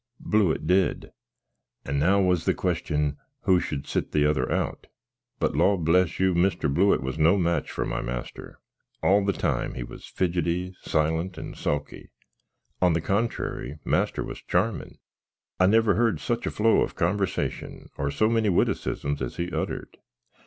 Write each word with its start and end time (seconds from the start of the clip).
Blewitt 0.19 0.65
did; 0.65 1.11
and 1.85 1.99
now 1.99 2.19
was 2.19 2.45
the 2.45 2.55
question, 2.55 3.17
who 3.41 3.59
should 3.59 3.85
sit 3.85 4.13
the 4.13 4.25
other 4.25 4.51
out; 4.51 4.87
but, 5.37 5.55
law 5.55 5.77
bless 5.77 6.19
you! 6.19 6.33
Mr. 6.33 6.73
Blewitt 6.73 7.03
was 7.03 7.19
no 7.19 7.37
match 7.37 7.69
for 7.69 7.85
my 7.85 8.01
master; 8.01 8.59
all 9.03 9.23
the 9.23 9.31
time 9.31 9.75
he 9.75 9.83
was 9.83 10.07
fidgetty, 10.11 10.73
silent, 10.81 11.37
and 11.37 11.55
sulky; 11.55 12.09
on 12.81 12.93
the 12.93 12.99
contry, 13.01 13.77
master 13.85 14.23
was 14.23 14.41
charmin. 14.41 14.97
I 15.59 15.67
never 15.67 15.93
herd 15.93 16.19
such 16.19 16.47
a 16.47 16.51
flow 16.51 16.81
of 16.81 16.95
conversatin, 16.95 17.89
or 17.95 18.09
so 18.09 18.27
many 18.27 18.49
wittacisms 18.49 19.21
as 19.21 19.35
he 19.35 19.51
uttered. 19.51 19.97